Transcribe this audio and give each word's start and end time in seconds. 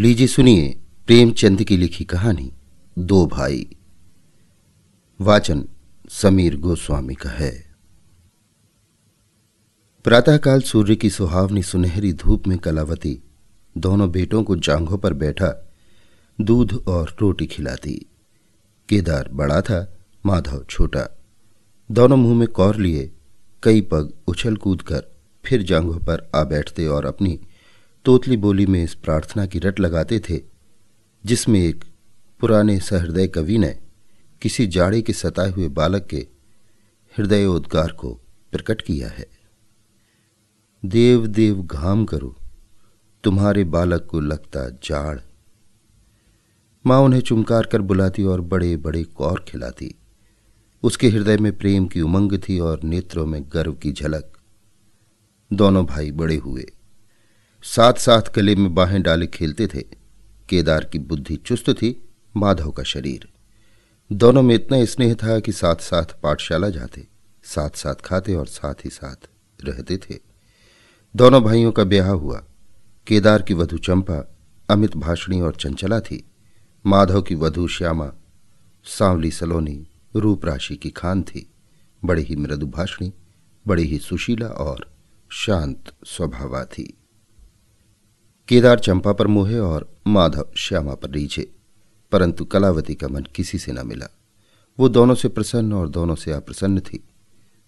लीजिए 0.00 0.26
सुनिए 0.26 0.78
प्रेमचंद 1.06 1.64
की 1.64 1.76
लिखी 1.76 2.04
कहानी, 2.04 2.52
दो 2.98 3.26
भाई। 3.26 3.66
वाचन 5.20 5.68
समीर 6.10 6.56
गोस्वामी 6.56 7.14
का 7.14 7.30
है। 7.30 7.74
प्रातःकाल 10.04 10.60
सूर्य 10.60 10.96
की 10.96 11.10
सुहावनी 11.10 11.62
सुनहरी 11.62 12.12
धूप 12.12 12.46
में 12.46 12.58
कलावती 12.58 13.22
दोनों 13.78 14.10
बेटों 14.10 14.42
को 14.42 14.56
जांघों 14.56 14.98
पर 14.98 15.12
बैठा 15.12 15.70
दूध 16.40 16.84
और 16.88 17.16
रोटी 17.20 17.46
खिलाती। 17.46 18.06
केदार 18.88 19.28
बड़ा 19.32 19.60
था, 19.60 19.98
माधव 20.26 20.64
छोटा। 20.70 21.18
दोनों 21.90 22.16
मुँह 22.16 22.38
में 22.38 22.48
कौर 22.48 22.76
लिए, 22.76 23.12
कई 23.62 23.80
पग 23.80 24.12
उछल 24.26 24.56
कूद 24.56 24.82
कर 24.82 25.04
फिर 25.44 25.62
जांघों 25.62 25.98
पर 25.98 26.30
आ 26.34 26.44
बैठते 26.44 26.86
और 26.86 27.06
अपनी 27.06 27.40
तोतली 28.04 28.36
बोली 28.36 28.66
में 28.66 28.84
इस 28.84 28.94
प्रार्थना 28.94 29.46
की 29.46 29.58
रट 29.58 29.80
लगाते 29.80 30.20
थे, 30.20 30.40
जिसमें 31.26 31.60
एक 31.60 31.84
पुराने 32.40 32.80
सहृदय 32.80 33.28
कवि 33.28 33.58
ने 33.58 33.78
किसी 34.42 34.66
जाड़े 34.66 35.02
के 35.02 35.12
सताए 35.12 35.50
हुए 35.50 35.68
बालक 35.68 36.06
के 36.06 36.26
हृदयोद्गार 37.18 37.92
को 37.92 38.20
प्रकट 38.52 38.82
किया 38.82 39.08
है। 39.08 39.26
देव 40.84 41.26
देव 41.26 41.62
घाम 41.62 42.04
करो, 42.04 42.36
तुम्हारे 43.24 43.64
बालक 43.64 44.06
को 44.10 44.20
लगता 44.20 44.68
जाड़। 44.68 45.18
माँ 46.86 47.00
उन्हें 47.00 47.20
चुमकार 47.20 47.66
कर 47.66 47.80
बुलाती 47.80 48.24
और 48.24 48.40
बड़े 48.40 48.76
बड़े 48.76 49.04
कौर 49.04 49.44
खिलाती। 49.48 49.94
उसके 50.82 51.08
हृदय 51.08 51.36
में 51.36 51.58
प्रेम 51.58 51.86
की 51.86 52.00
उमंग 52.00 52.38
थी 52.38 52.58
और 52.58 52.82
नेत्रों 52.82 53.26
में 53.26 53.42
गर्व 53.52 53.72
की 53.72 53.92
झलक। 53.92 54.32
दोनों 55.52 55.86
भाई 55.86 56.10
बड़े 56.10 56.36
हुए। 56.36 56.66
साथ 57.62 57.94
साथ 57.94 58.34
गले 58.36 58.56
में 58.56 58.74
बाहें 58.74 59.02
डाले 59.02 59.26
खेलते 59.26 59.66
थे। 59.66 59.82
केदार 60.48 60.84
की 60.84 60.98
बुद्धि 60.98 61.36
चुस्त 61.36 61.70
थी, 61.70 62.08
माधव 62.36 62.70
का 62.70 62.82
शरीर। 62.82 63.28
दोनों 64.12 64.42
में 64.42 64.54
इतना 64.54 64.84
स्नेह 64.84 65.14
था 65.14 65.40
कि 65.40 65.52
साथ 65.52 65.76
साथ 65.76 66.20
पाठशाला 66.22 66.70
जाते 66.70 67.06
साथ 67.44 67.70
साथ 67.70 67.94
खाते 67.94 68.34
और 68.34 68.46
साथ 68.46 68.74
ही 68.84 68.90
साथ 68.90 69.28
रहते 69.64 69.96
थे। 69.96 70.18
दोनों 71.16 71.42
भाइयों 71.42 71.72
का 71.72 71.84
ब्याह 71.84 72.10
हुआ। 72.10 72.44
केदार 73.06 73.42
की 73.42 73.54
वधु 73.54 73.78
चंपा, 73.78 74.36
अमित 74.70 74.96
भाषणी 74.96 75.40
और 75.40 75.54
चंचला 75.54 76.00
थी। 76.00 76.30
माधव 76.86 77.22
की 77.22 77.34
वधु 77.34 77.68
श्यामा, 77.68 78.12
सांवली 78.84 79.30
सलोनी, 79.30 79.86
रूप 80.16 80.44
राशि 80.44 80.76
की 80.76 80.90
खान 80.90 81.22
थी। 81.22 81.50
बड़ी 82.04 82.22
ही 82.22 82.36
मृदुभाषणी 82.36 83.12
बड़ी 83.66 83.82
ही 83.82 83.98
सुशीला 83.98 84.46
और 84.46 84.92
शांत 85.32 85.92
स्वभावा 86.06 86.64
थी। 86.64 86.96
केदार 88.50 88.78
चंपा 88.78 89.12
पर 89.12 89.26
मोहे 89.26 89.58
और 89.58 89.92
माधव 90.06 90.46
श्यामा 90.56 90.94
पर 90.94 91.10
रीझे 91.10 91.52
परंतु 92.12 92.44
कलावती 92.44 92.94
का 92.94 93.08
मन 93.08 93.26
किसी 93.34 93.58
से 93.58 93.72
न 93.72 93.86
मिला। 93.86 94.06
वो 94.78 94.88
दोनों 94.88 95.14
से 95.14 95.28
प्रसन्न 95.28 95.72
और 95.72 95.88
दोनों 95.88 96.14
से 96.14 96.32
अप्रसन्न 96.32 96.80
थी। 96.80 97.04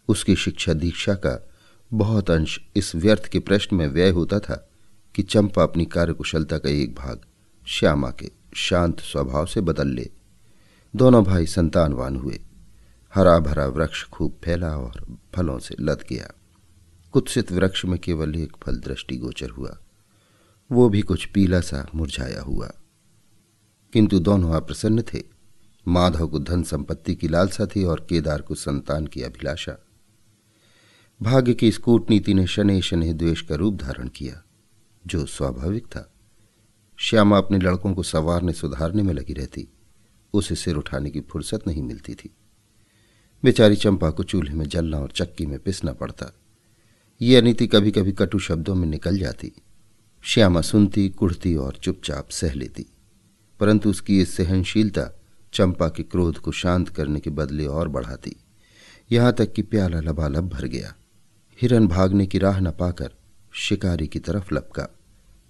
उसकी 0.08 0.36
शिक्षा 0.36 0.72
दीक्षा 0.72 1.14
का 1.14 1.50
बहुत 1.92 2.30
अंश 2.30 2.61
इस 2.77 2.94
व्यर्थ 2.94 3.27
के 3.27 3.39
प्रश्न 3.39 3.77
में 3.77 3.86
व्यय 3.86 4.11
होता 4.11 4.39
था 4.39 4.70
कि 5.14 5.22
चंपा 5.22 5.62
अपनी 5.62 5.84
कार्यकुशलता 5.84 6.58
का 6.58 6.69
एक 6.69 6.94
भाग 6.94 7.20
श्यामा 7.67 8.11
के 8.11 8.30
शांत 8.55 9.00
स्वभाव 9.00 9.46
से 9.46 9.61
बदल 9.61 9.89
ले। 9.89 10.11
दोनों 10.96 11.24
भाई 11.24 11.46
संतानवान 11.46 12.17
हुए। 12.17 12.41
हरा 13.14 13.39
भरा 13.39 13.67
वृक्ष 13.67 14.05
खूब 14.05 14.36
फैला 14.44 14.77
और 14.77 15.19
फलों 15.34 15.58
से 15.58 15.77
लद 15.80 16.05
गया। 16.11 16.30
कुत्सित 17.12 17.52
वृक्ष 17.52 17.84
में 17.84 17.98
केवल 17.98 18.36
एक 18.36 18.52
फल 18.62 18.77
दृष्टि 18.77 19.17
गोचर 19.17 19.50
हुआ। 19.50 19.78
वो 20.73 20.89
भी 20.89 21.01
कुछ 21.01 21.27
पीला 21.27 21.61
सा 21.61 21.91
मुरझाया 21.95 22.42
हुआ। 22.42 22.73
किंतु 23.92 24.19
दोनों 24.19 24.53
अप्रसन्न 24.53 25.03
थे। 25.03 25.23
माधव 25.89 26.29
को 26.29 26.39
धन 26.39 26.62
संपत्ति 26.62 27.14
की 27.14 27.29
लालसा 27.29 27.67
थी 27.67 27.84
और 27.84 28.06
केदार 28.09 28.42
को 28.42 28.55
संतान 28.55 29.07
की 29.07 29.23
अभिलाषा। 29.23 29.77
भाग्य 31.23 31.55
की 31.55 31.69
इस 31.69 31.79
कूटनीति 31.79 32.35
ने 32.35 32.46
शनि 32.46 32.83
शनि 32.83 33.13
द्वेष 33.13 33.41
का 33.41 33.55
रूप 33.55 33.74
धारण 33.74 34.08
किया, 34.08 34.42
जो 35.07 35.27
स्वाभाविक 35.27 35.86
था। 35.86 36.13
श्यामा 36.96 37.39
अपने 37.39 37.58
लड़कों 37.58 37.95
को 37.95 38.02
सवारने 38.02 38.52
सुधारने 38.52 39.02
में 39.02 39.14
लगी 39.14 39.33
रहती। 39.33 39.69
उसे 40.35 40.55
सिर 40.55 40.77
उठाने 40.77 41.11
की 41.11 41.20
फुर्सत 41.20 41.67
नहीं 41.67 41.83
मिलती 41.83 42.14
थी। 42.14 42.30
बेचारी 43.45 43.77
चंपा 43.77 44.11
को 44.11 44.23
चूल्हे 44.23 44.55
में 44.55 44.67
जलना 44.67 44.98
और 44.98 45.11
चक्की 45.11 45.46
में 45.46 45.58
पिसना 45.58 45.92
पड़ता। 45.92 46.35
ये 47.23 47.36
अनिति 47.36 47.67
कभी 47.67 47.91
कभी 47.91 48.13
कटु 48.13 48.39
शब्दों 48.39 48.75
में 48.75 48.86
निकल 48.86 49.19
जाती। 49.19 49.52
श्यामा 50.24 50.60
सुनती, 50.60 51.08
कुढ़ती 51.08 51.55
और 51.55 51.74
चुपचाप 51.83 52.28
सह 52.30 52.55
लेती। 52.55 52.86
परंतु 53.60 53.90
उसकी 53.90 54.18
ये 54.18 54.24
सहनशीलता 54.24 55.20
चंपा 55.52 55.88
के 55.88 56.02
क्रोध 56.02 56.38
को 56.38 56.52
शांत 56.52 56.88
करने 56.88 57.20
के 57.20 57.30
बदले 57.30 57.66
और 57.66 57.88
बढ़ाती। 57.88 58.36
यहाँ 59.12 59.33
तक 59.33 59.52
कि 59.52 59.62
प्याला 59.62 60.00
लबालब 60.00 60.48
भर 60.48 60.64
गया। 60.64 60.94
हिरन 61.62 61.88
भागने 61.88 62.27
की 62.27 62.38
राह 62.38 62.60
न 62.60 62.70
पाकर 62.70 63.12
शिकारी 63.52 64.06
की 64.06 64.18
तरफ़ 64.18 64.55
लपका। 64.55 64.88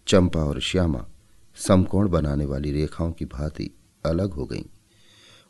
चंपा 0.08 0.40
और 0.40 0.60
श्यामा 0.60 1.08
समकोण 1.56 2.08
बनाने 2.08 2.44
वाली 2.44 2.72
रेखाओं 2.72 3.12
की 3.12 3.24
भांति 3.24 3.70
अलग 4.06 4.30
हो 4.30 4.46
गईं। 4.46 4.64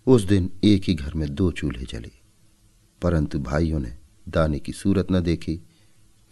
उस 0.06 0.22
दिन 0.22 0.50
एक 0.64 0.82
ही 0.82 0.94
घर 0.94 1.14
में 1.14 1.34
दो 1.34 1.50
चूल्हे 1.50 1.84
जले। 1.84 2.10
परंतु 3.02 3.38
भाइयों 3.38 3.80
ने 3.80 3.96
दाने 4.28 4.58
की 4.58 4.72
सूरत 4.72 5.06
न 5.12 5.20
देखी 5.20 5.60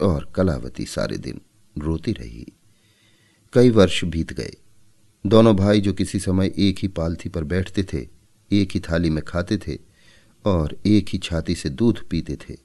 और 0.01 0.33
कलावती 0.35 0.85
सारे 0.85 1.17
दिन 1.17 1.41
रोती 1.77 2.11
रही। 2.11 2.47
कई 3.53 3.69
वर्ष 3.69 4.03
बीत 4.03 4.33
गए। 4.33 4.53
दोनों 5.25 5.55
भाई 5.55 5.81
जो 5.81 5.93
किसी 5.93 6.19
समय 6.19 6.53
एक 6.57 6.77
ही 6.79 6.87
पालथी 6.87 7.29
पर 7.29 7.43
बैठते 7.43 7.83
थे, 7.83 8.07
एक 8.51 8.71
ही 8.71 8.79
थाली 8.79 9.09
में 9.09 9.23
खाते 9.23 9.57
थे 9.57 9.77
और 10.45 10.77
एक 10.85 11.05
ही 11.09 11.17
छाती 11.17 11.55
से 11.55 11.69
दूध 11.69 12.09
पीते 12.09 12.35
थे। 12.35 12.57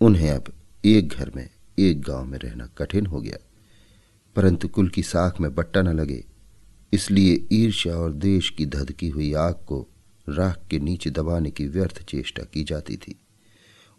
उन्हें 0.00 0.30
अब 0.30 0.52
एक 0.84 1.08
घर 1.08 1.30
में, 1.36 1.50
एक 1.78 2.00
गाँव 2.00 2.24
में 2.24 2.38
रहना 2.38 2.66
कठिन 2.66 3.06
हो 3.06 3.20
गया। 3.20 3.36
परंतु 4.36 4.68
कुल 4.68 4.88
की 4.88 5.02
साख 5.02 5.40
में 5.40 5.54
बट्टा 5.54 5.82
न 5.82 5.88
लगे, 5.88 6.24
इसलिए 6.92 7.46
ईर्ष्या 7.52 7.94
और 7.94 8.12
देश 8.12 8.50
की 8.50 8.66
धधकी 8.66 9.08
हुई 9.08 9.32
आग 9.32 9.54
को 9.54 9.88
राख 10.28 10.66
के 10.70 10.78
नीचे 10.78 11.10
दबाने 11.10 11.50
की 11.50 11.66
व्यर्थ 11.66 12.02
चेष्टा 12.02 12.42
की 12.42 12.64
जाती 12.64 12.96
थी। 12.96 13.20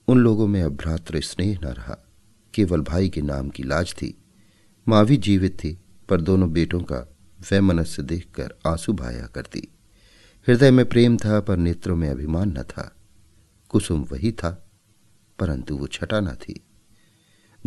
उन 0.08 0.18
लोगों 0.18 0.48
में 0.48 0.62
अब 0.64 0.76
भ्रातृ 0.76 1.22
स्नेह 1.22 1.60
न 1.64 1.68
रहा, 1.68 1.98
केवल 2.54 2.82
भाई 2.82 3.10
के 3.10 3.22
नाम 3.22 3.50
की 3.50 3.64
लाज 3.64 3.94
थी। 3.94 4.18
माँ 4.88 5.06
भी 5.06 5.18
जीवित 5.18 5.54
थी 5.54 5.78
पर 6.10 6.22
दोनों 6.22 6.54
बेटों 6.54 6.82
का 6.82 6.96
वह 6.96 7.46
वैमनस्य 7.52 8.04
देखकर 8.04 8.54
आँसू 8.68 8.94
भाया 8.94 9.28
करती। 9.28 9.68
हृदय 10.48 10.72
में 10.72 10.86
प्रेम 10.86 11.18
था, 11.18 11.40
पर 11.40 11.58
नेत्रों 11.58 11.96
में 11.96 12.10
अभिमान 12.10 12.50
न 12.58 12.64
था। 12.64 12.96
कुसुम 13.70 14.04
वही 14.04 14.32
था, 14.32 14.68
परंतु 15.40 15.78
वो 15.78 15.88
छटा 15.88 16.20
न 16.20 16.28
थी। 16.28 16.66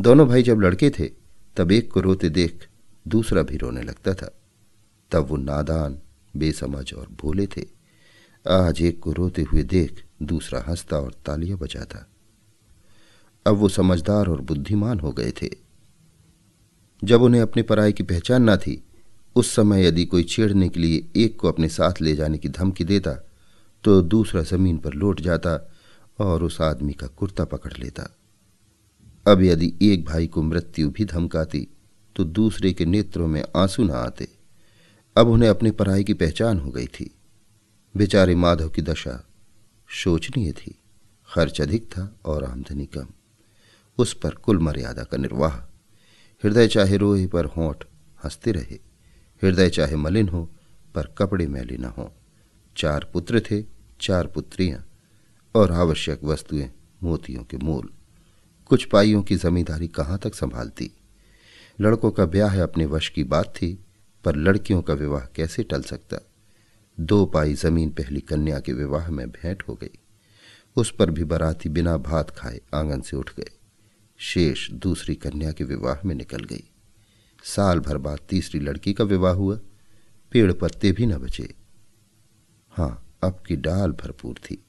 दोनों 0.00 0.28
भाई 0.28 0.42
जब 0.42 0.60
लड़के 0.60 0.90
थे, 0.90 1.10
तब 1.56 1.72
एक 1.72 1.92
को 1.92 2.00
रोते 2.00 2.28
देख 2.28 2.68
दूसरा 3.08 3.42
भी 3.42 3.56
रोने 3.56 3.82
लगता 3.82 4.14
था। 4.14 4.38
तब 5.10 5.26
वो 5.26 5.36
नादान, 5.36 5.98
बेसमझ 6.36 6.94
और 6.94 7.08
भोले 7.08 7.46
थे। 7.46 7.64
आज 8.48 8.82
एक 8.82 9.00
को 9.00 9.12
रोते 9.12 9.42
हुए 9.42 9.62
देख 9.62 10.04
दूसरा 10.22 10.64
हंसता 10.68 10.98
और 10.98 11.14
तालियाँ 11.26 11.58
बजाता। 11.58 12.10
अब 13.46 13.54
वो 13.54 13.68
समझदार 13.68 14.26
और 14.26 14.40
बुद्धिमान 14.40 15.00
हो 15.00 15.12
गए 15.12 15.32
थे। 15.42 15.67
जब 17.04 17.22
उन्हें 17.22 17.42
अपनी 17.42 17.62
पराई 17.62 17.92
की 17.92 18.02
पहचान 18.02 18.50
न 18.50 18.56
थी, 18.56 18.82
उस 19.36 19.54
समय 19.54 19.86
यदि 19.86 20.04
कोई 20.04 20.22
छेड़ने 20.22 20.68
के 20.68 20.80
लिए 20.80 21.08
एक 21.16 21.38
को 21.40 21.48
अपने 21.48 21.68
साथ 21.68 22.00
ले 22.00 22.16
जाने 22.16 22.38
की 22.38 22.48
धमकी 22.48 22.84
देता 22.84 23.12
तो 23.84 24.02
दूसरा 24.02 24.42
ज़मीन 24.42 24.78
पर 24.78 24.94
लौट 24.94 25.20
जाता 25.20 25.70
और 26.18 26.42
उस 26.44 26.60
आदमी 26.60 26.92
का 26.92 27.06
कुर्ता 27.06 27.44
पकड़ 27.44 27.72
लेता। 27.78 28.16
अब 29.26 29.42
यदि 29.42 29.72
एक 29.82 30.04
भाई 30.04 30.26
को 30.26 30.42
मृत्यु 30.42 30.90
भी 30.90 31.04
धमकाती 31.04 31.66
तो 32.16 32.24
दूसरे 32.24 32.72
के 32.72 32.84
नेत्रों 32.84 33.26
में 33.26 33.42
आँसू 33.56 33.84
न 33.84 33.90
आते। 33.90 34.28
अब 35.16 35.28
उन्हें 35.28 35.50
अपनी 35.50 35.70
पढ़ाई 35.70 36.04
की 36.04 36.14
पहचान 36.14 36.58
हो 36.58 36.70
गई 36.70 36.86
थी। 36.86 37.14
बेचारे 37.96 38.34
माधव 38.34 38.68
की 38.68 38.82
दशा 38.82 39.26
शोचनीय 39.88 40.52
थी। 40.52 40.74
खर्च 41.28 41.60
अधिक 41.60 41.86
था 41.86 42.16
और 42.24 42.44
आमदनी 42.44 42.86
कम। 42.86 43.06
उस 43.98 44.14
पर 44.14 44.30
कुल 44.30 44.58
मर्यादा 44.58 45.02
का 45.02 45.16
निर्वाह। 45.16 45.67
हृदय 46.44 46.68
चाहे 46.68 46.96
रोहे 46.96 47.26
पर 47.26 47.44
होंठ 47.44 47.84
हँसते 48.24 48.52
रहे, 48.52 48.74
हृदय 49.42 49.70
चाहे 49.70 49.96
मलिन 49.96 50.28
हो 50.28 50.50
पर 50.94 51.14
कपड़े 51.18 51.46
मैले 51.46 51.76
न 51.76 51.84
हो। 51.84 52.14
चार 52.76 53.10
पुत्र 53.12 53.40
थे, 53.40 53.64
चार 54.00 54.26
पुत्रियाँ 54.26 54.86
और 55.54 55.72
आवश्यक 55.72 56.24
वस्तुएँ, 56.24 56.70
मोतियों 57.02 57.44
के 57.44 57.56
मूल। 57.56 57.90
कुछ 58.66 58.84
पाइयों 58.84 59.22
की 59.22 59.36
जमींदारी 59.36 59.88
कहाँ 59.88 60.18
तक 60.18 60.34
संभालती? 60.34 60.90
लड़कों 61.80 62.10
का 62.10 62.26
ब्याह 62.26 62.62
अपने 62.62 62.86
वश 62.86 63.08
की 63.08 63.24
बात 63.24 63.46
थी, 63.46 63.84
पर 64.24 64.36
लड़कियों 64.36 64.82
का 64.82 64.94
विवाह 64.94 65.24
कैसे 65.24 65.62
टल 65.62 65.82
सकता? 65.82 66.18
दो 67.00 67.26
पाई 67.26 67.54
ज़मीन 67.54 67.90
पहली 67.90 68.20
कन्या 68.20 68.60
के 68.60 68.72
विवाह 68.72 69.10
में 69.10 69.30
भेंट 69.30 69.62
हो 69.68 69.74
गई। 69.74 69.98
उस 70.76 70.94
पर 70.98 71.10
भी 71.10 71.24
बराती 71.24 71.68
बिना 71.68 71.96
भात 71.96 72.30
खाए 72.30 72.60
आँगन 72.74 73.00
से 73.00 73.16
उठ 73.16 73.30
गए। 73.36 73.57
शेष 74.20 74.70
दूसरी 74.70 75.14
कन्या 75.14 75.52
के 75.52 75.64
विवाह 75.64 76.06
में 76.06 76.14
निकल 76.14 76.44
गई। 76.44 76.70
साल 77.44 77.78
भर 77.78 77.98
बाद 77.98 78.18
तीसरी 78.28 78.60
लड़की 78.60 78.92
का 78.92 79.04
विवाह 79.04 79.32
हुआ। 79.32 79.58
पेड़ 80.32 80.52
पत्ते 80.52 80.92
भी 80.92 81.06
न 81.06 81.16
बचे। 81.16 81.54
हाँ 82.70 83.16
अब 83.24 83.42
की 83.46 83.56
डाल 83.56 83.92
भरपूर 83.92 84.34
थी। 84.34 84.64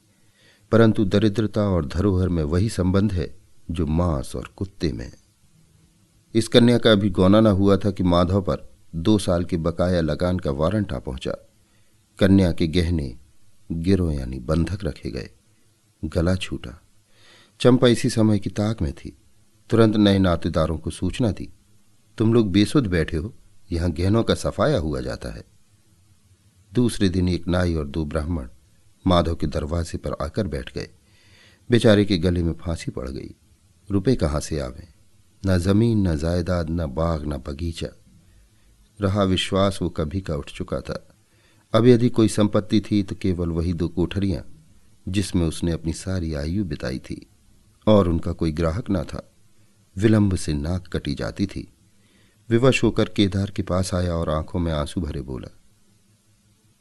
परंतु 0.71 1.05
दरिद्रता 1.05 1.61
और 1.61 1.85
धरोहर 1.85 2.29
में 2.29 2.43
वही 2.43 2.69
संबंध 2.69 3.13
है 3.13 3.39
जो 3.71 3.85
मांस 3.85 4.35
और 4.35 4.53
कुत्ते 4.55 4.91
में 4.91 5.13
इस 6.35 6.47
कन्या 6.47 6.77
का 6.77 6.91
अभी 6.91 7.09
गौना 7.09 7.39
न 7.39 7.47
हुआ 7.47 7.77
था 7.77 7.91
कि 7.91 8.03
माधव 8.03 8.41
पर 8.41 8.69
दो 8.95 9.17
साल 9.17 9.45
के 9.45 9.57
बकाया 9.57 10.01
लगान 10.01 10.39
का 10.39 10.51
वारंट 10.51 10.93
आ 10.93 10.99
पहुँचा। 10.99 11.31
कन्या 12.19 12.51
के 12.51 12.67
गहने 12.67 13.17
गिरो 13.71 14.11
यानी 14.11 14.39
बंधक 14.39 14.83
रखे 14.83 15.11
गए। 15.11 15.29
गला 16.05 16.35
छूटा। 16.35 16.81
चंपा 17.59 17.87
इसी 17.87 18.09
समय 18.09 18.39
की 18.39 18.49
ताक 18.49 18.81
में 18.81 18.93
थी। 18.93 19.18
तुरंत 19.69 19.95
नए 19.95 20.19
नातेदारों 20.19 20.77
को 20.77 20.89
सूचना 20.89 21.31
दी। 21.31 21.53
तुम 22.17 22.33
लोग 22.33 22.51
बेसुध 22.51 22.87
बैठे 22.87 23.17
हो, 23.17 23.33
यहाँ 23.71 23.91
गहनों 23.91 24.23
का 24.23 24.35
सफाया 24.35 24.77
हुआ 24.77 25.01
जाता 25.01 25.29
है। 25.29 25.43
दूसरे 26.73 27.09
दिन 27.09 27.29
एक 27.29 27.47
नाई 27.47 27.75
और 27.75 27.87
दो 27.87 28.05
ब्राह्मण 28.05 28.47
माधव 29.07 29.35
के 29.35 29.47
दरवाजे 29.47 29.97
पर 29.97 30.13
आकर 30.21 30.47
बैठ 30.47 30.73
गए। 30.73 30.89
बेचारे 31.71 32.05
के 32.05 32.17
गले 32.17 32.43
में 32.43 32.53
फांसी 32.53 32.91
पड़ 32.91 33.09
गई। 33.09 33.35
रुपए 33.91 34.15
कहाँ 34.15 34.39
से 34.39 34.59
आवे? 34.59 34.87
न 35.45 35.57
ज़मीन, 35.57 36.07
न 36.07 36.17
जायदाद, 36.17 36.69
न 36.69 36.85
बाग, 36.85 37.25
न 37.25 37.37
बगीचा। 37.37 37.87
रहा 39.01 39.23
विश्वास 39.23 39.79
वो 39.81 39.89
कभी 39.89 40.21
का 40.21 40.35
उठ 40.35 40.51
चुका 40.51 40.81
था। 40.81 41.07
अब 41.73 41.85
यदि 41.85 42.09
कोई 42.09 42.27
संपत्ति 42.27 42.81
थी 42.81 43.03
तो 43.03 43.15
केवल 43.15 43.49
वही 43.49 43.73
दो 43.73 43.87
कोठरियाँ, 43.87 44.43
जिसमें 45.09 45.47
उसने 45.47 45.71
अपनी 45.71 45.93
सारी 45.93 46.33
आयु 46.33 46.65
बिताई 46.65 46.99
थी, 46.99 47.29
और 47.87 48.07
उनका 48.07 48.31
कोई 48.31 48.51
ग्राहक 48.51 48.85
न 48.91 49.03
था। 49.03 49.28
विलंब 49.95 50.35
से 50.35 50.53
नाक 50.53 50.87
कटी 50.87 51.13
जाती 51.15 51.45
थी। 51.45 51.67
विवश 52.49 52.83
होकर 52.83 53.09
केदार 53.09 53.51
के 53.51 53.63
पास 53.63 53.93
आया 53.93 54.13
और 54.13 54.29
आँखों 54.29 54.59
में 54.59 54.71
आँसू 54.71 55.01
भरे 55.01 55.21
बोला, 55.21 55.49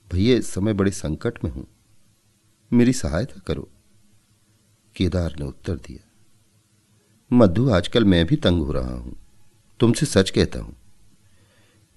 भैया, 0.08 0.36
इस 0.36 0.50
समय 0.50 0.72
बड़े 0.72 0.90
संकट 0.90 1.44
में 1.44 1.50
हूँ। 1.50 1.66
मेरी 2.70 2.92
सहायता 2.92 3.40
करो। 3.46 3.68
केदार 4.96 5.34
ने 5.40 5.46
उत्तर 5.46 5.74
दिया, 5.76 6.04
मधु, 7.30 7.68
आजकल 7.70 8.04
मैं 8.04 8.24
भी 8.26 8.36
तंग 8.36 8.62
हो 8.62 8.72
रहा 8.72 8.94
हूँ। 8.94 9.16
तुमसे 9.80 10.06
सच 10.06 10.30
कहता 10.30 10.60
हूँ। 10.60 10.76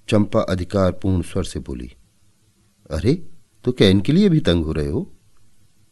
चंपा 0.07 0.41
अधिकार 0.41 0.91
पूर्ण 0.93 1.21
स्वर 1.21 1.43
से 1.43 1.59
बोली, 1.61 1.91
अरे 2.89 3.13
तो 3.65 3.71
क्या 3.71 3.87
इनके 3.87 4.13
लिए 4.13 4.29
भी 4.29 4.39
तंग 4.39 4.65
हो 4.65 4.71
रहे 4.71 4.87
हो? 4.87 5.07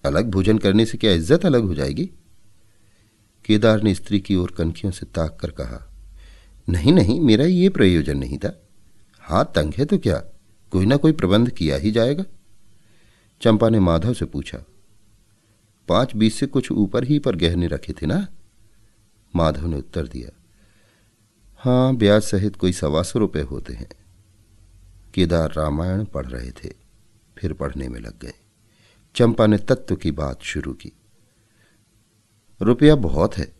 अलग 0.04 0.30
भोजन 0.32 0.58
करने 0.58 0.86
से 0.86 0.98
क्या 0.98 1.12
इज़्ज़त 1.12 1.46
अलग 1.46 1.64
हो 1.64 1.74
जाएगी? 1.76 2.10
केदार 3.50 3.82
ने 3.84 3.94
स्त्री 3.96 4.20
की 4.20 4.36
ओर 4.36 4.52
कनखियों 4.52 4.92
से 4.92 5.06
ताक 5.06 5.38
कर 5.42 5.52
कहा, 5.52 5.80
नहीं 6.68 6.92
नहीं, 6.94 7.20
मेरा 7.20 7.46
ये 7.46 7.70
प्रयोजन 7.70 8.18
नहीं 8.18 8.38
था। 8.38 8.52
हाथ 9.24 9.46
तंग 9.46 9.74
है 9.74 9.86
तो 9.86 9.98
क्या? 9.98 10.18
कोई 10.72 10.86
ना 10.86 10.98
कोई 10.98 11.12
प्रबंध 11.12 11.50
किया 11.50 11.78
ही 11.78 11.92
जाएगा। 11.92 12.24
चंपा 13.42 13.70
ने 13.70 13.80
माधव 13.80 14.14
से 14.14 14.26
पूछा, 14.26 14.58
पाँच 15.88 16.16
बीस 16.16 16.36
से 16.36 16.46
कुछ 16.46 16.72
ऊपर 16.72 17.04
ही 17.04 17.18
पर 17.20 17.36
गहने 17.36 17.68
रखे 17.68 17.94
थे 17.94 18.06
ना? 18.06 18.28
माधव 19.34 19.68
ने 19.68 19.78
उत्तर 19.78 20.08
दिया 20.08 20.30
हाँ 21.60 21.96
ब्याज 21.96 22.22
सहित 22.22 22.56
कोई 22.56 22.74
सवा 22.74 23.04
सौ 23.04 23.20
रुपये 23.20 23.44
होते 23.44 23.74
हैं। 23.74 23.90
केदार 25.14 25.54
रामायण 25.54 26.06
पढ़ 26.06 26.26
रहे 26.26 26.52
थे, 26.54 26.74
फिर 27.38 27.54
पढ़ने 27.54 27.88
में 27.88 28.00
लग 28.00 28.20
गए। 28.22 28.34
चंपा 29.16 29.48
ने 29.48 29.58
तत्व 29.58 29.96
की 29.96 30.12
बात 30.12 30.44
शुरू 30.44 30.74
की। 30.74 30.92
रुपया 32.62 32.96
बहुत 32.96 33.38
है। 33.38 33.54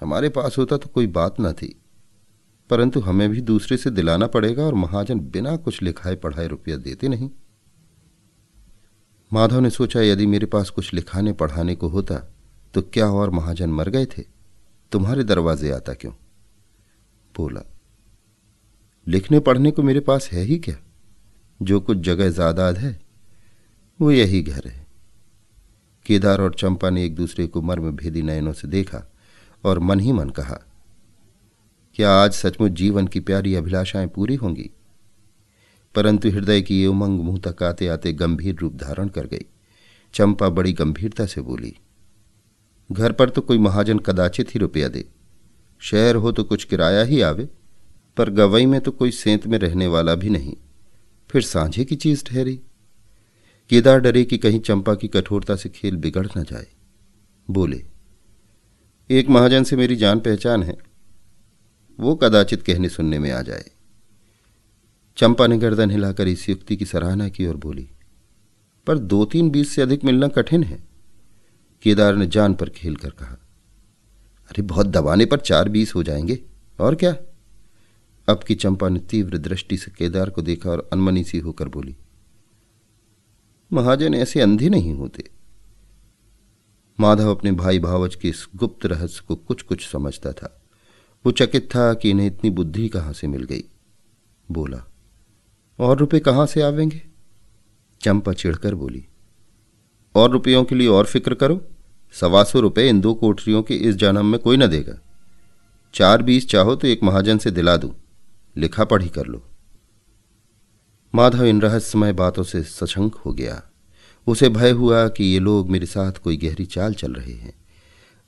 हमारे 0.00 0.28
पास 0.28 0.58
होता 0.58 0.76
तो 0.76 0.88
कोई 0.88 1.06
बात 1.06 1.40
ना 1.40 1.52
थी। 1.52 1.80
परंतु 2.70 3.00
हमें 3.00 3.30
भी 3.30 3.40
दूसरे 3.40 3.76
से 3.76 3.90
दिलाना 3.90 4.26
पड़ेगा 4.26 4.64
और 4.64 4.74
महाजन 4.74 5.20
बिना 5.20 5.56
कुछ 5.56 5.82
लिखाए 5.82 6.16
पढ़ाए 6.16 6.46
रुपया 6.46 6.76
देते 6.76 7.08
नहीं। 7.08 7.30
माधव 9.32 9.60
ने 9.60 9.70
सोचा, 9.70 10.00
यदि 10.00 10.26
मेरे 10.26 10.46
पास 10.46 10.70
कुछ 10.70 10.94
लिखाने 10.94 11.32
पढ़ाने 11.32 11.74
को 11.74 11.88
होता 11.88 12.32
तो 12.74 12.82
क्या 12.82 13.10
और 13.10 13.30
महाजन 13.30 13.70
मर 13.70 13.88
गए 13.88 14.06
थे? 14.06 14.22
तुम्हारे 14.92 15.24
दरवाजे 15.24 15.70
आता 15.70 15.94
क्यों? 15.94 16.12
बोला, 17.36 17.60
लिखने 19.08 19.40
पढ़ने 19.40 19.70
को 19.70 19.82
मेरे 19.82 20.00
पास 20.00 20.28
है 20.32 20.42
ही 20.42 20.58
क्या? 20.58 20.76
जो 21.62 21.80
कुछ 21.80 21.98
जगह 21.98 22.30
जादाद 22.30 22.78
है, 22.78 23.00
वो 24.00 24.10
यही 24.10 24.42
घर 24.42 24.62
है। 24.66 24.83
केदार 26.06 26.40
और 26.40 26.54
चंपा 26.54 26.90
ने 26.90 27.04
एक 27.04 27.14
दूसरे 27.14 27.46
को 27.46 27.62
मर्म 27.62 27.90
भेदी 27.90 28.22
नयनों 28.22 28.52
से 28.52 28.68
देखा 28.68 29.02
और 29.64 29.78
मन 29.78 30.00
ही 30.00 30.12
मन 30.12 30.30
कहा, 30.30 30.58
क्या 31.94 32.12
आज 32.12 32.32
सचमुच 32.32 32.72
जीवन 32.72 33.06
की 33.06 33.20
प्यारी 33.20 33.54
अभिलाषाएँ 33.54 34.06
पूरी 34.06 34.34
होंगी? 34.34 34.70
परंतु 35.94 36.30
हृदय 36.30 36.62
की 36.62 36.80
ये 36.80 36.86
उमंग 36.86 37.20
मुँह 37.20 37.40
तक 37.46 37.62
आते 37.62 37.88
आते 37.88 38.12
गंभीर 38.12 38.56
रूप 38.56 38.74
धारण 38.74 39.08
कर 39.08 39.26
गई। 39.26 39.44
चंपा 40.14 40.48
बड़ी 40.48 40.72
गंभीरता 40.72 41.26
से 41.26 41.40
बोली, 41.40 41.74
घर 42.92 43.12
पर 43.12 43.30
तो 43.30 43.40
कोई 43.40 43.58
महाजन 43.58 43.98
कदाचित 43.98 44.54
ही 44.54 44.60
रुपया 44.60 44.88
दे। 44.88 45.04
शहर 45.82 46.16
हो 46.16 46.32
तो 46.32 46.44
कुछ 46.44 46.64
किराया 46.64 47.02
ही 47.02 47.20
आवे, 47.20 47.48
पर 48.16 48.30
गवई 48.30 48.66
में 48.66 48.80
तो 48.80 48.90
कोई 48.90 49.10
सेंत 49.10 49.46
में 49.46 49.58
रहने 49.58 49.86
वाला 49.86 50.14
भी 50.14 50.30
नहीं। 50.30 50.56
फिर 51.30 51.42
सांझे 51.42 51.84
की 51.84 51.96
चीज़ 51.96 52.24
ठहरी। 52.24 52.60
केदार 53.70 54.00
डरे 54.00 54.24
कि 54.24 54.38
कहीं 54.38 54.60
चंपा 54.60 54.94
की 54.94 55.08
कठोरता 55.08 55.56
से 55.56 55.68
खेल 55.68 55.96
बिगड़ 55.96 56.26
न 56.38 56.42
जाए। 56.42 56.66
बोले, 57.50 57.84
एक 59.10 59.28
महाजन 59.28 59.64
से 59.64 59.76
मेरी 59.76 59.96
जान 59.96 60.20
पहचान 60.20 60.62
है। 60.62 60.76
वो 62.00 62.14
कदाचित 62.14 62.62
कहने 62.62 62.88
सुनने 62.88 63.18
में 63.18 63.30
आ 63.30 63.42
जाए। 63.42 63.64
चंपा 65.16 65.46
ने 65.46 65.58
गर्दन 65.58 65.90
हिलाकर 65.90 66.28
इस 66.28 66.48
युक्ति 66.48 66.76
की 66.76 66.84
सराहना 66.84 67.28
की 67.28 67.46
और 67.46 67.56
बोली, 67.56 67.88
पर 68.86 68.98
दो 68.98 69.24
तीन 69.24 69.50
बीस 69.50 69.74
से 69.74 69.82
अधिक 69.82 70.04
मिलना 70.04 70.28
कठिन 70.28 70.62
है। 70.62 70.84
केदार 71.82 72.16
ने 72.16 72.26
जान 72.26 72.54
पर 72.54 72.68
खेल 72.68 72.96
कर 72.96 73.10
कहा, 73.10 73.34
अरे 74.50 74.62
बहुत 74.62 74.86
दबाने 74.86 75.26
पर 75.26 75.38
चार 75.38 75.68
बीस 75.68 75.94
हो 75.94 76.02
जाएँगे, 76.02 76.38
और 76.80 76.94
क्या? 76.94 77.16
अब 78.28 78.42
की 78.42 78.54
चंपा 78.54 78.88
ने 78.88 79.00
तीव्र 79.00 79.38
दृष्टि 79.38 79.76
से 79.76 79.90
केदार 79.90 80.30
को 80.30 80.42
देखा 80.42 80.70
और 80.70 80.88
अनमनी 80.92 81.24
सी 81.24 81.38
होकर 81.38 81.68
बोली 81.68 81.96
महाजन 83.74 84.14
ऐसे 84.14 84.40
अंधे 84.40 84.68
नहीं 84.68 84.94
होते। 84.94 85.30
माधव 86.98 87.30
अपने 87.30 87.52
भाई 87.52 87.78
भावच 87.78 88.14
के 88.14 88.28
इस 88.28 88.46
गुप्त 88.56 88.86
रहस्य 88.86 89.22
को 89.28 89.36
कुछ 89.36 89.62
कुछ 89.62 89.88
समझता 89.88 90.32
था। 90.32 90.60
वो 91.24 91.32
चकित 91.32 91.68
था 91.70 91.92
कि 91.94 92.10
इन्हें 92.10 92.26
इतनी 92.26 92.50
बुद्धि 92.50 92.88
कहाँ 92.88 93.12
से 93.12 93.26
मिल 93.26 93.44
गई। 93.44 93.64
बोला, 94.48 94.84
और 95.78 95.96
रुपए 95.98 96.18
कहाँ 96.18 96.46
से 96.46 96.62
आवेंगे? 96.62 97.02
चंपा 98.00 98.32
चिढ़कर 98.32 98.74
बोली, 98.74 99.04
और 100.14 100.30
रुपयों 100.30 100.64
के 100.64 100.74
लिए 100.74 100.88
और 100.88 101.06
फ़िक्र 101.06 101.34
करो। 101.34 101.60
सवा 102.12 102.44
सौ 102.44 102.60
रुपये 102.60 102.88
इन 102.88 103.00
दो 103.00 103.14
कोठरियों 103.14 103.62
के 103.62 103.74
इस 103.74 103.94
जन्म 103.94 104.26
में 104.26 104.40
कोई 104.40 104.56
न 104.56 104.66
देगा। 104.66 104.98
चार 105.94 106.22
बीस 106.22 106.48
चाहो 106.48 106.74
तो 106.76 106.86
एक 106.86 107.02
महाजन 107.02 107.38
से 107.38 107.50
दिला 107.50 107.76
दूँ। 107.76 107.94
लिखा 108.56 108.84
पढ़ी 108.84 109.08
कर 109.08 109.26
लो। 109.26 109.42
माधव 111.14 111.44
इन 111.44 111.60
रहस्यमय 111.62 112.12
बातों 112.12 112.42
से 112.42 112.62
सशंक 112.62 113.14
हो 113.16 113.32
गया। 113.32 113.62
उसे 114.26 114.48
भय 114.48 114.70
हुआ 114.70 115.06
कि 115.08 115.24
ये 115.24 115.38
लोग 115.38 115.68
मेरे 115.70 115.86
साथ 115.86 116.12
कोई 116.14 116.36
गहरी 116.36 116.64
चाल 116.66 116.94
चल 116.94 117.12
रहे 117.12 117.32
हैं। 117.32 117.52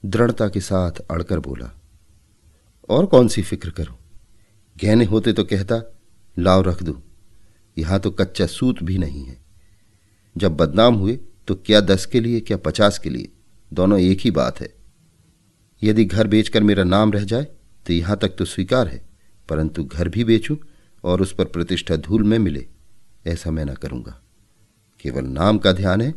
दृढ़ता 0.02 0.48
के 0.48 0.60
साथ 0.60 1.00
अड़कर 1.10 1.38
बोला, 1.38 1.70
और 2.88 3.06
कौन 3.06 3.28
सी 3.28 3.42
फ़िक्र 3.42 3.70
करो? 3.70 3.96
गहने 4.76 5.04
होते 5.04 5.32
तो 5.32 5.44
कहता 5.44 5.80
लाव 6.36 6.62
रख 6.62 6.82
दू। 6.82 6.96
यहाँ 7.76 7.98
तो 8.00 8.10
कच्चा 8.10 8.46
सूत 8.46 8.82
भी 8.82 8.98
नहीं 8.98 9.24
है। 9.24 9.36
जब 10.36 10.56
बदनाम 10.56 10.94
हुए 10.94 11.18
तो 11.48 11.54
क्या 11.56 11.80
दस 11.80 12.06
के 12.06 12.20
लिए, 12.20 12.40
क्या 12.40 12.56
पचास 12.56 12.98
के 12.98 13.10
लिए? 13.10 13.28
दोनों 13.70 13.98
एक 14.00 14.20
ही 14.20 14.30
बात 14.30 14.60
है। 14.60 14.72
यदि 15.82 16.04
घर 16.04 16.26
बेचकर 16.26 16.62
मेरा 16.62 16.84
नाम 16.84 17.12
रह 17.12 17.24
जाए 17.24 17.46
तो 17.86 17.92
यहाँ 17.92 18.16
तक 18.16 18.36
तो 18.38 18.44
स्वीकार 18.44 18.88
है, 18.88 19.04
परंतु 19.48 19.84
घर 19.84 20.08
भी 20.08 20.24
बेचूं 20.24 20.56
और 21.04 21.22
उस 21.22 21.34
पर 21.34 21.44
प्रतिष्ठा 21.46 21.96
धूल 21.98 22.22
में 22.22 22.38
मिले। 22.38 22.66
ऐसा 23.26 23.50
मैं 23.50 23.64
ना 23.64 23.74
करूँगा। 23.74 24.20
केवल 25.00 25.24
नाम 25.24 25.58
का 25.58 25.72
ध्यान 25.72 26.00
है, 26.00 26.14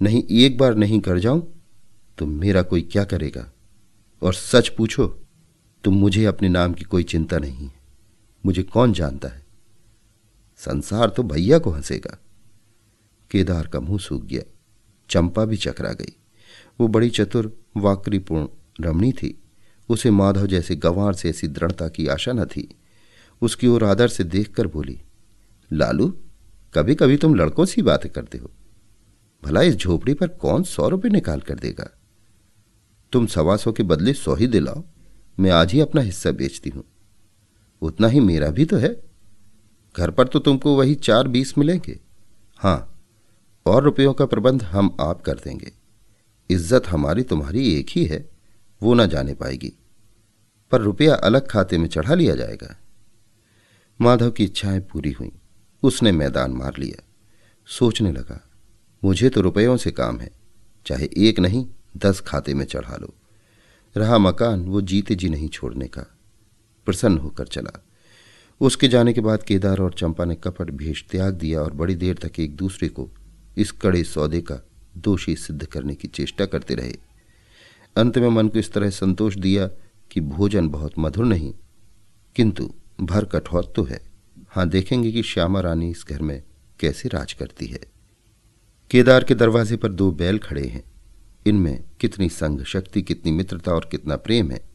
नहीं 0.00 0.22
एक 0.38 0.58
बार 0.58 0.74
नहीं 0.74 1.00
कर 1.00 1.18
जाऊँ 1.18 1.46
तो 2.18 2.26
मेरा 2.26 2.62
कोई 2.62 2.82
क्या 2.82 3.04
करेगा? 3.04 3.50
और 4.22 4.34
सच 4.34 4.68
पूछो 4.68 5.06
तो 5.84 5.90
मुझे 5.90 6.24
अपने 6.24 6.48
नाम 6.48 6.72
की 6.72 6.84
कोई 6.84 7.04
चिंता 7.04 7.38
नहीं 7.38 7.66
है। 7.66 7.72
मुझे 8.46 8.62
कौन 8.62 8.92
जानता 8.92 9.28
है? 9.28 9.46
संसार 10.58 11.08
तो 11.08 11.22
भैया 11.22 11.58
को 11.58 11.70
हंसेगा। 11.70 12.18
केदार 13.30 13.66
का 13.66 13.80
मुँह 13.80 13.98
सूख 13.98 14.24
गया, 14.24 14.42
चंपा 15.10 15.44
भी 15.44 15.56
चकरा 15.56 15.92
गई। 15.92 16.16
वो 16.80 16.88
बड़ी 16.88 17.10
चतुर, 17.10 17.52
वाक्रीपूर्ण, 17.76 18.48
रमणी 18.80 19.12
थी। 19.12 19.38
उसे 19.88 20.10
माधव 20.10 20.46
जैसे 20.46 20.76
गंवार 20.76 21.14
से 21.14 21.30
ऐसी 21.30 21.48
दृढ़ता 21.48 21.88
की 21.88 22.06
आशा 22.06 22.32
न 22.32 22.44
थी। 22.44 22.68
उसकी 23.42 23.66
ओर 23.66 23.84
आदर 23.84 24.08
से 24.08 24.24
देखकर 24.24 24.66
बोली, 24.66 25.00
लालू 25.70 26.16
कभी 26.74 26.94
कभी 26.94 27.16
तुम 27.16 27.34
लड़कों 27.34 27.64
सी 27.64 27.82
बातें 27.82 28.10
करते 28.12 28.38
हो। 28.38 28.50
भला 29.42 29.62
इस 29.62 29.76
झोपड़ी 29.76 30.14
पर 30.14 30.28
कौन 30.28 30.62
सौ 30.62 30.88
रुपये 30.88 31.10
निकाल 31.10 31.40
कर 31.40 31.54
देगा? 31.54 31.88
तुम 33.12 33.26
सवा 33.26 33.56
सौ 33.56 33.72
के 33.72 33.82
बदले 33.82 34.12
सौ 34.12 34.34
ही 34.34 34.46
दिलाओ, 34.46 34.84
मैं 35.38 35.50
आज 35.50 35.72
ही 35.72 35.80
अपना 35.80 36.00
हिस्सा 36.00 36.30
बेचती 36.30 36.70
हूँ। 36.70 36.84
उतना 37.82 38.08
ही 38.08 38.20
मेरा 38.20 38.50
भी 38.50 38.64
तो 38.64 38.76
है। 38.76 38.90
घर 39.96 40.10
पर 40.10 40.28
तो 40.28 40.38
तुमको 40.38 40.76
वही 40.76 40.94
चार 40.94 41.28
बीस 41.28 41.58
मिलेंगे। 41.58 41.98
हाँ 42.58 43.00
और 43.66 43.82
रुपयों 43.82 44.12
का 44.14 44.26
प्रबंध 44.26 44.62
हम 44.62 44.96
आप 45.00 45.22
कर 45.22 45.34
देंगे। 45.34 45.72
इज़्ज़त 46.50 46.86
हमारी 46.86 47.22
तुम्हारी 47.22 47.74
एक 47.74 47.86
ही 47.90 48.04
है, 48.04 48.28
वो 48.82 48.94
ना 48.94 49.06
जाने 49.06 49.34
पाएगी। 49.34 49.72
पर 50.72 50.80
रुपया 50.80 51.14
अलग 51.14 51.46
खाते 51.48 51.78
में 51.78 51.88
चढ़ा 51.88 52.14
लिया 52.14 52.34
जाएगा। 52.34 52.76
माधव 54.00 54.30
की 54.30 54.44
इच्छाएँ 54.44 54.80
पूरी 54.80 55.12
हुई। 55.12 55.32
उसने 55.82 56.12
मैदान 56.12 56.50
मार 56.50 56.78
लिया। 56.78 57.02
सोचने 57.68 58.12
लगा, 58.12 58.40
मुझे 59.02 59.28
तो 59.28 59.40
रुपयों 59.40 59.76
से 59.76 59.90
काम 59.90 60.18
है, 60.20 60.30
चाहे 60.86 61.08
एक 61.16 61.40
नहीं, 61.40 61.66
दस 61.96 62.20
खाते 62.20 62.54
में 62.54 62.64
चढ़ा 62.64 62.96
लो। 62.96 63.14
रहा 63.96 64.18
मकान, 64.18 64.60
वो 64.60 64.80
जीते 64.80 65.14
जी 65.14 65.28
नहीं 65.28 65.48
छोड़ने 65.48 65.86
का। 65.88 66.04
प्रसन्न 66.86 67.18
होकर 67.18 67.46
चला। 67.46 67.84
उसके 68.60 68.88
जाने 68.88 69.12
के 69.12 69.20
बाद 69.20 69.42
केदार 69.42 69.78
और 69.78 69.92
चंपा 69.92 70.24
ने 70.24 70.34
कपट, 70.34 70.70
भेष 70.70 71.04
त्याग 71.04 71.34
दिया 71.34 71.60
और 71.60 71.72
बड़ी 71.72 71.94
देर 71.94 72.18
तक 72.22 72.40
एक 72.40 72.56
दूसरे 72.56 72.88
को 72.88 73.08
इस 73.56 73.72
कड़े 73.72 74.02
सौदे 74.04 74.40
का 74.40 74.60
दोषी 74.96 75.36
सिद्ध 75.36 75.66
करने 75.66 75.94
की 75.94 76.08
चेष्टा 76.08 76.46
करते 76.46 76.74
रहे। 76.74 76.92
अंत 77.96 78.18
में 78.18 78.28
मन 78.28 78.48
को 78.48 78.58
इस 78.58 78.72
तरह 78.72 78.90
संतोष 78.90 79.36
दिया 79.36 79.66
कि 80.10 80.20
भोजन 80.20 80.68
बहुत 80.68 80.92
मधुर 80.98 81.24
नहीं, 81.24 81.54
किंतु 82.36 82.70
भर 83.00 83.24
कठौत 83.24 83.72
तो 83.76 83.84
है। 83.84 84.00
हाँ 84.50 84.68
देखेंगे 84.68 85.12
कि 85.12 85.22
श्यामा 85.22 85.60
रानी 85.60 85.90
इस 85.90 86.04
घर 86.08 86.22
में 86.22 86.42
कैसे 86.80 87.08
राज 87.08 87.32
करती 87.32 87.66
है। 87.66 87.80
केदार 88.90 89.24
के 89.24 89.34
दरवाजे 89.34 89.76
पर 89.76 89.92
दो 89.92 90.12
बैल 90.12 90.38
खड़े 90.38 90.66
हैं। 90.66 90.84
इनमें 91.46 91.84
कितनी 92.00 92.28
संघ 92.28 92.62
शक्ति, 92.64 93.02
कितनी 93.02 93.32
मित्रता 93.32 93.72
और 93.72 93.88
कितना 93.90 94.16
प्रेम 94.16 94.50
है। 94.50 94.68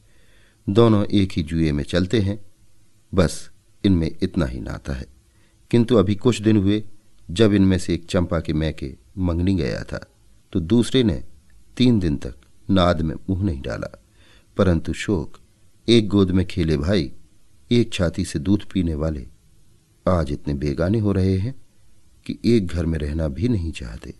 दोनों 0.69 1.05
एक 1.05 1.31
ही 1.31 1.43
जुए 1.43 1.71
में 1.71 1.83
चलते 1.83 2.19
हैं। 2.19 2.45
बस 3.13 3.51
इनमें 3.85 4.11
इतना 4.21 4.45
ही 4.45 4.59
नाता 4.59 4.93
है। 4.93 5.05
किंतु 5.71 5.95
अभी 5.95 6.15
कुछ 6.15 6.41
दिन 6.41 6.57
हुए, 6.57 6.83
जब 7.31 7.53
इनमें 7.53 7.77
से 7.77 7.93
एक 7.93 8.05
चंपा 8.05 8.39
के 8.39 8.53
मैके 8.53 8.95
मंगनी 9.17 9.55
गया 9.55 9.83
था 9.83 10.07
तो 10.53 10.59
दूसरे 10.59 11.03
ने 11.03 11.23
तीन 11.77 11.99
दिन 11.99 12.17
तक 12.17 12.35
नाद 12.69 13.01
में 13.01 13.15
मुँह 13.29 13.43
नहीं 13.43 13.61
डाला। 13.61 14.03
परंतु 14.57 14.93
शोक, 14.93 15.37
एक 15.89 16.07
गोद 16.07 16.31
में 16.31 16.45
खेले 16.45 16.77
भाई, 16.77 17.11
एक 17.71 17.93
छाती 17.93 18.25
से 18.25 18.39
दूध 18.39 18.63
पीने 18.71 18.95
वाले 18.95 19.27
आज 20.07 20.31
इतने 20.31 20.53
बेगाने 20.53 20.99
हो 20.99 21.11
रहे 21.11 21.37
हैं 21.37 21.61
कि 22.25 22.39
एक 22.45 22.67
घर 22.67 22.85
में 22.85 22.99
रहना 22.99 23.27
भी 23.27 23.47
नहीं 23.47 23.71
चाहते। 23.71 24.13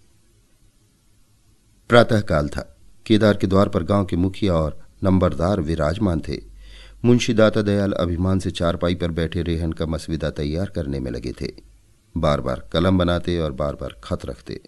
प्रातःकाल 1.90 2.50
था। 2.50 2.78
केदार 3.06 3.38
के 3.38 3.48
द्वार 3.48 3.70
पर 3.70 3.84
गाँव 3.84 4.06
के 4.06 4.16
मुखिया 4.16 4.54
और 4.54 4.82
नंबरदार 5.04 5.62
विराजमान 5.62 6.22
थे। 6.28 6.42
मुंशी 7.06 7.34
दाता 7.34 7.62
दयाल 7.62 7.92
अभिमान 7.92 8.40
से 8.40 8.52
चारपाई 8.52 8.96
पर 8.96 9.12
बैठे 9.12 9.42
रेहन 9.42 9.72
का 9.72 9.86
मसविदा 9.86 10.30
तैयार 10.30 10.70
करने 10.70 11.00
में 11.00 11.12
लगे 11.12 11.32
थे। 11.42 11.48
बार 12.18 12.42
बार 12.42 12.70
कलम 12.74 12.98
बनाते 12.98 13.40
और 13.40 13.52
बार 13.52 13.76
बार 13.76 14.02
खत 14.04 14.26
रखते, 14.26 14.62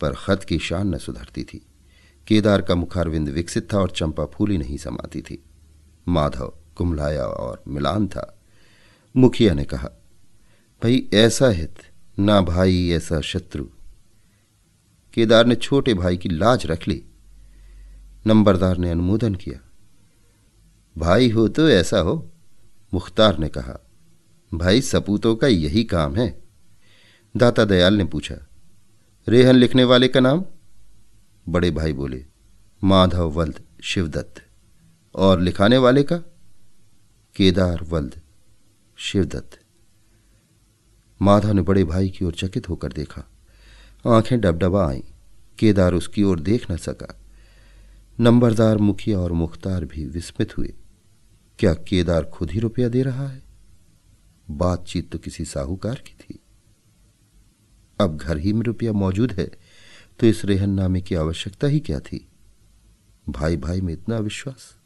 पर 0.00 0.12
खत 0.12 0.44
की 0.44 0.58
शान 0.58 0.94
न 0.94 0.98
सुधरती 0.98 1.44
थी। 1.44 1.66
केदार 2.26 2.62
का 2.62 2.74
मुखारविंद 2.74 3.28
विकसित 3.28 3.72
था 3.72 3.78
और 3.78 3.90
चंपा 3.90 4.24
फूली 4.24 4.58
नहीं 4.58 4.76
समाती 4.76 5.20
थी। 5.22 5.44
माधव, 6.08 6.52
कुमलाया 6.74 7.24
और 7.24 7.62
मिलान 7.68 8.08
था। 8.08 8.38
मुखिया 9.16 9.54
ने 9.54 9.64
कहा 9.64 9.90
भाई, 10.82 11.10
ऐसा 11.14 11.48
हित, 11.48 11.74
ना 12.18 12.40
भाई, 12.40 12.90
ऐसा 12.90 13.20
शत्रु। 13.20 13.64
केदार 15.14 15.46
ने 15.46 15.54
छोटे 15.54 15.94
भाई 15.94 16.16
की 16.16 16.28
लाज 16.28 16.66
रख 16.66 16.88
ली। 16.88 17.04
नंबरदार 18.26 18.76
ने 18.76 18.90
अनुमोदन 18.90 19.34
किया। 19.34 19.70
भाई 20.98 21.30
हो 21.30 21.48
तो 21.48 21.68
ऐसा 21.68 21.98
हो, 21.98 22.32
मुख्तार 22.94 23.38
ने 23.38 23.48
कहा। 23.48 23.86
भाई, 24.54 24.80
सपूतों 24.80 25.36
का 25.36 25.46
यही 25.46 25.84
काम 25.84 26.16
है। 26.16 26.42
दाता 27.36 27.64
दयाल 27.64 27.94
ने 27.94 28.04
पूछा। 28.04 28.46
रेहन 29.28 29.54
लिखने 29.54 29.84
वाले 29.84 30.08
का 30.08 30.20
नाम? 30.20 30.44
बड़े 31.48 31.70
भाई 31.70 31.92
बोले। 31.92 32.26
माधव 32.84 33.30
वल्द, 33.30 33.60
शिवदत्त। 33.82 34.46
और 35.14 35.40
लिखाने 35.40 35.78
वाले 35.78 36.02
का? 36.02 36.18
केदार 37.36 37.82
वल्द, 37.82 38.20
शिवदत्त। 38.96 39.60
माधव 41.22 41.52
ने 41.52 41.62
बड़े 41.62 41.84
भाई 41.84 42.08
की 42.08 42.24
ओर 42.24 42.32
चकित 42.32 42.68
होकर 42.68 42.92
देखा। 42.92 43.22
आँखें 44.06 44.40
डबडबा 44.40 44.88
आईं। 44.88 45.02
केदार 45.58 45.94
उसकी 45.94 46.22
ओर 46.22 46.40
देख 46.40 46.70
न 46.70 46.76
सका। 46.76 47.20
नंबरदार 48.20 48.76
मुखिया 48.76 49.18
और 49.18 49.32
मुख्तार 49.32 49.84
भी 49.84 50.06
विस्मित 50.06 50.58
हुए। 50.58 50.74
क्या 51.58 51.74
केदार 51.74 52.24
खुद 52.24 52.50
ही 52.50 52.60
रुपया 52.60 52.88
दे 52.88 53.02
रहा 53.02 53.28
है? 53.28 53.42
बातचीत 54.50 55.10
तो 55.12 55.18
किसी 55.18 55.44
साहूकार 55.44 55.94
की 55.94 56.14
थी। 56.14 56.38
अब 58.00 58.16
घर 58.16 58.38
ही 58.38 58.52
में 58.52 58.62
रुपया 58.62 58.92
मौजूद 58.92 59.32
है 59.32 59.50
तो 60.18 60.26
इस 60.26 60.44
रेहननामे 60.44 61.00
की 61.00 61.14
आवश्यकता 61.14 61.66
ही 61.66 61.80
क्या 61.80 62.00
थी? 62.00 62.28
भाई 63.28 63.56
भाई 63.56 63.80
में 63.80 63.92
इतना 63.92 64.18
विश्वास? 64.18 64.76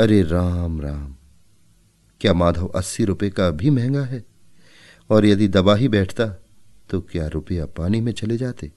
अरे 0.00 0.22
राम 0.22 0.80
राम। 0.80 1.16
क्या 2.20 2.34
माधव 2.34 2.66
अस्सी 2.66 3.04
रुपए 3.04 3.30
का 3.30 3.50
भी 3.50 3.70
महँगा 3.70 4.04
है? 4.04 4.24
और 5.10 5.26
यदि 5.26 5.48
दबा 5.48 5.74
ही 5.74 5.88
बैठता 5.88 6.26
तो 6.90 7.00
क्या 7.00 7.26
रुपया 7.26 7.66
पानी 7.66 8.00
में 8.00 8.12
चले 8.12 8.36
जाते? 8.36 8.72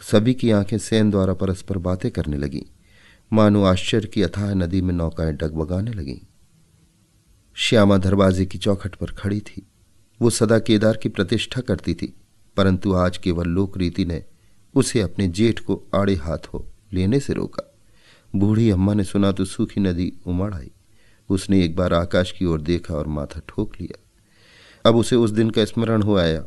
सभी 0.00 0.34
की 0.34 0.50
आँखें 0.50 0.78
सेन 0.78 1.10
द्वारा 1.10 1.34
परस्पर 1.34 1.78
बातें 1.78 2.10
करने 2.10 2.36
लगीं। 2.36 2.62
मानो 3.32 3.64
आश्चर्य 3.64 4.08
की 4.08 4.22
अथाह 4.22 4.54
नदी 4.54 4.80
में 4.80 4.94
नौकाएँ 4.94 5.32
डगबगाने 5.32 5.90
लगीं। 5.90 6.18
श्यामा 7.54 7.98
दरवाजे 7.98 8.46
की 8.46 8.58
चौखट 8.58 8.94
पर 8.94 9.06
खड़ी 9.06 9.40
थी। 9.40 9.66
वो 10.22 10.30
सदा 10.30 10.58
केदार 10.58 10.96
की 10.96 11.08
प्रतिष्ठा 11.08 11.60
करती 11.60 11.94
थी, 11.94 12.14
परंतु 12.56 12.92
आज 12.92 13.18
केवल 13.18 13.48
लोक 13.48 13.78
रीति 13.78 14.04
ने 14.04 14.24
उसे 14.74 15.00
अपने 15.00 15.28
जेठ 15.28 15.60
को 15.60 15.82
आड़े 15.94 16.14
हाथ 16.14 16.56
लेने 16.92 17.20
से 17.20 17.32
रोका। 17.32 17.74
बूढ़ी 18.36 18.70
अम्मा 18.70 18.94
ने 18.94 19.04
सुना 19.04 19.32
तो 19.32 19.44
सूखी 19.44 19.80
नदी 19.80 20.12
उमड़ 20.26 20.54
आई। 20.54 20.70
उसने 21.28 21.64
एक 21.64 21.76
बार 21.76 21.94
आकाश 21.94 22.32
की 22.32 22.44
ओर 22.44 22.60
देखा 22.60 22.94
और 22.94 23.06
माथा 23.06 23.40
ठोक 23.48 23.72
लिया। 23.80 24.05
अब 24.86 24.96
उसे 24.96 25.16
उस 25.16 25.30
दिन 25.30 25.50
का 25.50 25.64
स्मरण 25.64 26.02
हो 26.02 26.16
आया, 26.16 26.44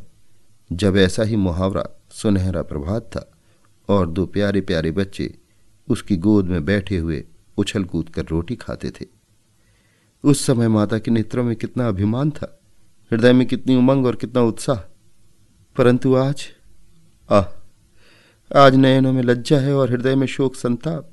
जब 0.72 0.96
ऐसा 0.96 1.22
ही 1.22 1.36
मुहावरा 1.36 2.00
सुनहरा 2.10 2.62
प्रभात 2.62 3.02
था 3.02 3.30
और 3.88 4.10
दो 4.10 4.26
प्यारे 4.26 4.60
प्यारे 4.60 4.90
बच्चे 4.90 5.38
उसकी 5.88 6.16
गोद 6.16 6.46
में 6.46 6.64
बैठे 6.64 6.98
हुए 6.98 7.24
उछल 7.58 7.84
कूद 7.84 8.08
कर 8.08 8.24
रोटी 8.24 8.56
खाते 8.56 8.90
थे। 8.90 9.06
उस 10.24 10.46
समय 10.46 10.68
माता 10.68 10.98
के 10.98 11.10
नेत्रों 11.10 11.44
में 11.44 11.56
कितना 11.56 11.88
अभिमान 11.88 12.30
था, 12.30 12.60
हृदय 13.12 13.32
में 13.32 13.46
कितनी 13.46 13.76
उमंग 13.76 14.06
और 14.06 14.16
कितना 14.16 14.42
उत्साह। 14.42 14.76
परंतु 15.76 16.14
आज, 16.14 16.48
आह, 17.30 17.44
आज 18.56 18.74
नयनों 18.74 19.12
में 19.12 19.22
लज्जा 19.22 19.58
है 19.58 19.74
और 19.74 19.90
हृदय 19.90 20.14
में 20.14 20.26
शोक 20.26 20.54
संताप। 20.54 21.10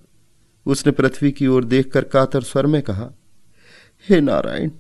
उसने 0.66 0.92
पृथ्वी 0.92 1.32
की 1.32 1.48
ओर 1.48 1.64
देखकर 1.64 2.04
कातर 2.04 2.42
स्वर 2.42 2.66
में 2.66 2.82
कहा, 2.82 3.10
हे 4.10 4.22
नारायण 4.22 4.72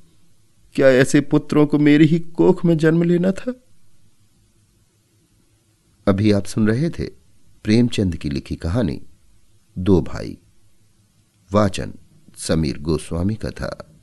क्या 0.73 0.87
ऐसे 0.87 1.21
पुत्रों 1.21 1.67
को 1.67 1.79
मेरी 1.79 2.05
ही 2.05 2.19
कोख 2.19 2.65
में 2.65 2.77
जन्म 2.77 3.03
लेना 3.03 3.31
था? 3.31 3.53
अभी 6.07 6.31
आप 6.31 6.45
सुन 6.45 6.67
रहे 6.67 6.89
थे 6.89 7.05
प्रेमचंद 7.63 8.15
की 8.15 8.29
लिखी 8.29 8.55
कहानी, 8.55 9.01
दो 9.77 10.01
भाई। 10.01 10.37
वाचन 11.51 11.93
समीर 12.37 12.79
गोस्वामी 12.79 13.35
का 13.35 13.49
था। 13.49 13.96